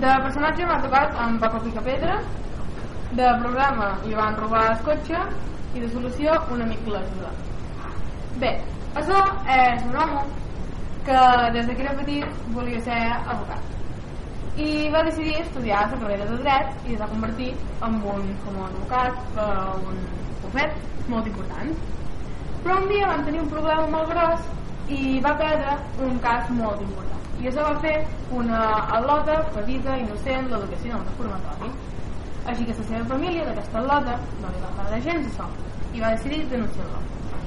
[0.00, 2.16] De personatge m'ha tocat amb Paco Picapedra,
[3.18, 5.22] de programa li van robar el cotxe
[5.72, 7.30] i de solució un amic l'ajuda.
[8.42, 8.50] Bé,
[9.02, 9.22] això
[9.54, 10.20] és un home
[11.06, 11.22] que
[11.56, 13.72] des que era petit volia ser advocat
[14.66, 17.50] i va decidir estudiar la carrera de dret i es va convertir
[17.88, 19.50] en un famós advocat per
[19.92, 20.00] un
[20.42, 21.72] bufet molt important
[22.64, 24.48] però un dia van tenir un problema molt gros
[24.98, 25.78] i va perdre
[26.08, 27.96] un cas molt important i això va fer
[28.32, 28.60] una
[28.98, 31.72] al·lota petita, innocent, l'educació del reformatori
[32.46, 35.48] així que la seva família d'aquesta al·lota no li va agradar gens això.
[35.96, 37.02] I va decidir denunciar-lo.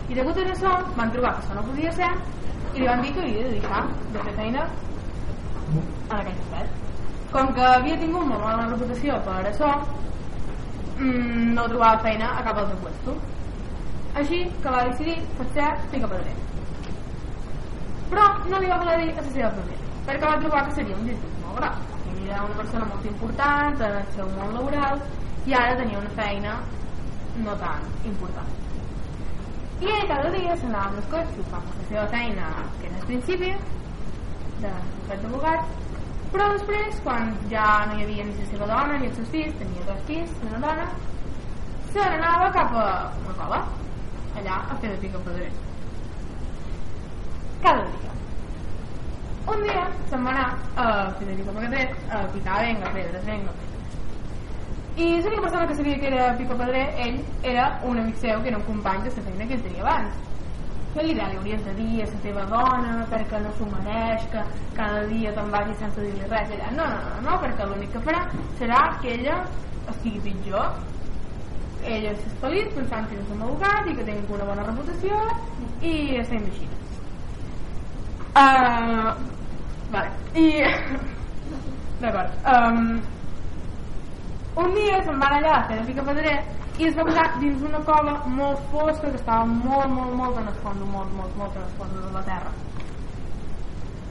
[0.09, 2.11] I degut a això van trobar que això no podia ser
[2.73, 3.81] i li van dir que havia de deixar
[4.13, 4.67] de fer feina
[5.69, 6.87] en aquell aspecte
[7.31, 9.71] com que havia tingut molt mala reputació per això
[10.99, 13.17] mmm, no trobava feina a cap altre puesto
[14.21, 15.17] així que va decidir
[15.55, 16.37] fer pica pedrer
[18.13, 19.78] però no li va voler dir a la seva família
[20.09, 21.97] perquè va trobar que seria un disgust molt gros
[22.29, 25.03] era una persona molt important en el seu món laboral
[25.49, 26.55] i ara tenia una feina
[27.47, 28.55] no tan important
[29.81, 33.11] i ell cada dia s'anava amb els cotxes fer la seva feina que era al
[33.11, 33.53] principi
[34.63, 35.77] de bufet d'abogat
[36.29, 39.55] però després, quan ja no hi havia ni la seva dona ni els seus fills,
[39.57, 40.85] tenia dos fills una dona,
[41.89, 42.85] se n'anava cap a
[43.23, 43.63] una cova,
[44.37, 45.49] allà a fer de pica pedrer.
[47.63, 48.13] Cada dia.
[49.49, 53.53] Un dia se'n va anar a fer de pica pedrer, a picar, venga, pedres, venga.
[54.95, 58.49] I l'única persona que sabia que era pica pedrer, ell, era un amic seu, que
[58.49, 60.25] era un company de la feina que ell tenia abans
[60.93, 64.43] que li hauries de dir a la teva dona perquè no s'ho mereix, que
[64.77, 66.71] cada dia te'n vagi sense dir-li res allà.
[66.77, 68.23] No, no, no, no, perquè l'únic que farà
[68.57, 69.43] serà que ella
[69.93, 70.73] estigui pitjor
[71.83, 75.19] ella és feliç pensant que és un abogat i que tingui una bona reputació
[75.81, 76.67] i estem així
[78.35, 79.13] uh,
[79.93, 80.47] vale i
[82.01, 83.01] d'acord um,
[84.63, 86.37] un dia se'n van allà a fer de pica pedrer
[86.79, 90.47] i es va posar dins una cova molt fosca que estava molt, molt, molt en
[90.47, 92.53] el fons, molt, molt, molt en el fons de la terra.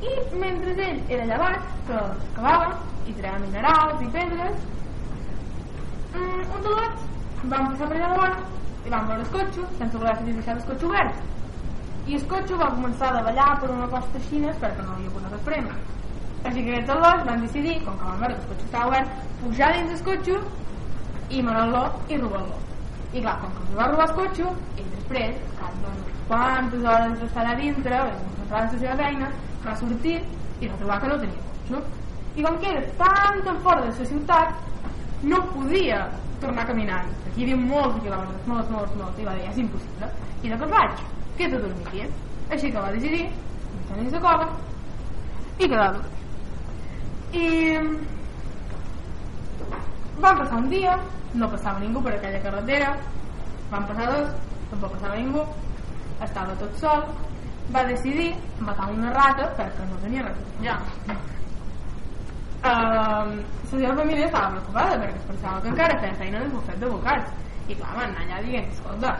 [0.05, 0.11] I
[0.43, 2.75] mentre ell era allà baix, que excavava
[3.09, 4.61] i treia minerals i pedres,
[6.12, 6.77] mm, un de
[7.55, 8.38] van passar per allà davant
[8.84, 11.25] i van veure el cotxe, sense voler deixar el cotxe obert.
[12.08, 15.34] I el cotxe va començar a davallar per una costa xina perquè no havia posat
[15.36, 15.66] el frem.
[16.48, 19.20] Així que aquests dos van decidir, com que van veure que el cotxe estava obert,
[19.42, 20.38] pujar dins el cotxe
[21.28, 22.64] i manar-lo i robar-lo
[23.12, 27.14] i clar, com que li va robar el cotxe i després, cap doncs, quantes hores
[27.20, 29.30] d'estar a dintre concentrar en la seva feina
[29.64, 31.82] va sortir i va trobar que no tenia cotxe
[32.38, 36.02] i com que era tan tan fora de la ciutat no podia
[36.42, 40.12] tornar caminant aquí hi havia molts quilòmetres, molts, molts, molts i va dir, és impossible
[40.42, 41.18] i de què faig?
[41.38, 42.06] Que de aquí
[42.50, 44.49] així que va decidir deixar dins la cova
[45.59, 45.93] i quedar
[47.32, 47.47] i
[50.22, 50.99] va passar un dia
[51.34, 52.93] no passava ningú per aquella carretera.
[53.71, 54.31] Van passar dos,
[54.71, 55.44] tampoc passava ningú.
[56.25, 57.04] Estava tot sol.
[57.75, 58.31] Va decidir
[58.65, 60.41] matar una rata perquè no tenia res.
[60.65, 60.78] Ja.
[62.59, 66.81] Uh, la seva família estava preocupada perquè es pensava que encara feia feina de bufet
[66.82, 69.15] d'advocats i clar, van anar allà dient escolta,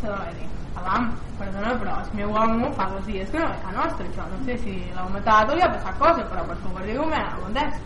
[0.00, 3.46] se la va dir Alam, perdona, però el meu home fa dos dies que no
[3.50, 6.42] ve a nostra, això no sé si l'heu matat o li ha passat cosa, però
[6.48, 7.78] per favor digueu-me, ho entès?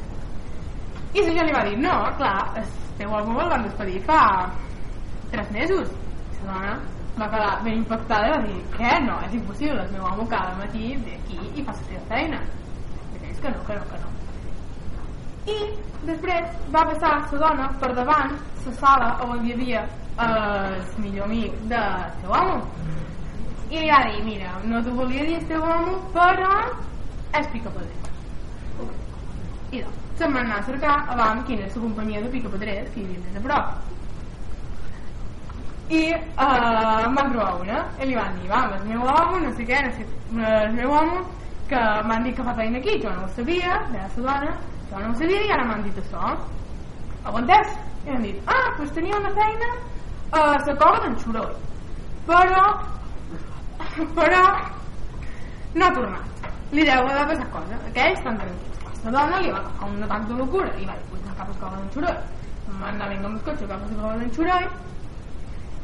[1.13, 4.23] I la li va dir, no, clar, el teu home el van despedir fa
[5.33, 5.93] tres mesos.
[6.39, 6.75] I la dona
[7.19, 8.93] va quedar ben impactada i va dir, què?
[9.05, 12.43] No, és impossible, el meu home cada matí ve aquí i fa la seva feina.
[13.15, 14.15] I dius que no, que no, que no.
[15.49, 15.59] I
[16.09, 18.37] després va passar la dona per davant
[18.69, 19.83] la sala on hi havia
[20.27, 21.83] el millor amic de
[22.23, 22.61] teu home.
[23.69, 26.55] I li va dir, mira, no t'ho volia dir el teu home, però
[27.39, 27.99] és picapedrer.
[29.71, 33.01] I doncs, se'n van anar a cercar abans quina és la companyia de picapedrers que
[33.03, 33.89] hi havia més a prop
[35.89, 39.53] i uh, em van trobar una i li van dir, va, el meu home no
[39.57, 40.05] sé què, no sé,
[40.37, 41.23] el meu home
[41.71, 44.57] que m'han dit que fa feina aquí, jo no ho sabia de la dona,
[44.91, 46.35] jo no ho sabia i ara m'han dit això
[47.41, 47.73] entès?
[48.05, 49.71] i m'han dit, ah, doncs tenia una feina
[50.31, 51.53] a la cova d'en Xuroi
[52.27, 52.65] però
[54.15, 54.43] però
[55.75, 59.61] no ha tornat li deu haver passat cosa aquells estan tranquils la dona li va
[59.63, 62.17] agafar un atac de locura i va dir, pues cap a l'escola d'en Xuroi
[62.81, 64.69] van anar vinga amb el cotxe cap a l'escola d'en Xuroi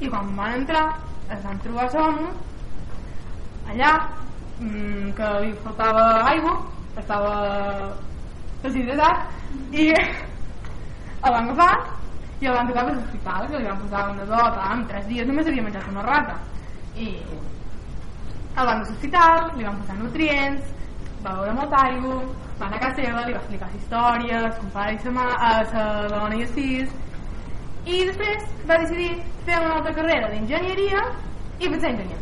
[0.01, 0.87] i quan van entrar
[1.31, 2.29] es van trobar l'home
[3.73, 3.93] allà
[5.19, 6.55] que li faltava aigua
[7.01, 7.35] estava
[8.63, 9.17] deshidratat
[9.73, 11.73] i el van agafar
[12.45, 15.29] i el van tocar a l'hospital que li van posar una dota en tres dies
[15.29, 16.39] només havia menjat una rata
[16.95, 17.11] i
[18.55, 20.75] el van a l'hospital li van posar nutrients
[21.25, 22.17] va veure molta aigua,
[22.61, 25.25] va anar a casa seva, li va explicar la història, son pare i sa, mà,
[25.49, 26.93] a sa dona i fills,
[27.87, 29.11] i després va decidir
[29.47, 31.09] fer una altra carrera d'enginyeria
[31.61, 32.21] i va ser enginyer.